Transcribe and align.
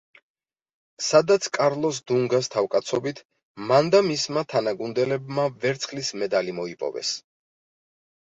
სადაც 1.07 1.43
კარლოს 1.57 1.97
დუნგას 2.11 2.47
თავკაცობით, 2.55 3.21
მან 3.71 3.91
და 3.95 4.01
მისმა 4.07 4.43
თანაგუნდელებმა 4.55 5.45
ვერცხლის 5.65 6.11
მედალი 6.23 6.57
მოიპოვეს. 6.61 7.13